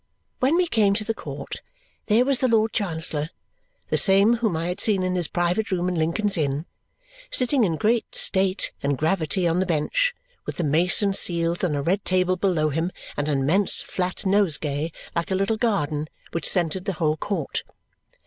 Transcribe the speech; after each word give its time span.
When 0.39 0.55
we 0.55 0.65
came 0.65 0.95
to 0.95 1.03
the 1.03 1.13
court, 1.13 1.57
there 2.07 2.25
was 2.25 2.39
the 2.39 2.47
Lord 2.47 2.73
Chancellor 2.73 3.29
the 3.91 3.99
same 3.99 4.37
whom 4.37 4.57
I 4.57 4.65
had 4.67 4.79
seen 4.79 5.03
in 5.03 5.13
his 5.13 5.27
private 5.27 5.69
room 5.69 5.87
in 5.87 5.93
Lincoln's 5.93 6.37
Inn 6.39 6.65
sitting 7.29 7.63
in 7.65 7.75
great 7.75 8.15
state 8.15 8.71
and 8.81 8.97
gravity 8.97 9.47
on 9.47 9.59
the 9.59 9.65
bench, 9.67 10.15
with 10.47 10.57
the 10.57 10.63
mace 10.63 11.03
and 11.03 11.15
seals 11.15 11.63
on 11.63 11.75
a 11.75 11.83
red 11.83 12.03
table 12.03 12.35
below 12.35 12.69
him 12.69 12.91
and 13.15 13.27
an 13.27 13.41
immense 13.41 13.83
flat 13.83 14.25
nosegay, 14.25 14.91
like 15.15 15.29
a 15.29 15.35
little 15.35 15.57
garden, 15.57 16.07
which 16.31 16.49
scented 16.49 16.85
the 16.85 16.93
whole 16.93 17.15
court. 17.15 17.61